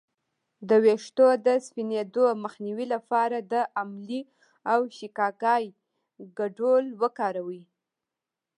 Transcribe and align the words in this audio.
د 0.69 0.71
ویښتو 0.83 1.27
د 1.45 1.47
سپینیدو 1.65 2.25
مخنیوي 2.43 2.85
لپاره 2.95 3.37
د 3.53 3.53
املې 3.81 4.21
او 4.73 4.79
شیکاکای 4.97 5.63
ګډول 6.39 6.85
وکاروئ 7.01 7.61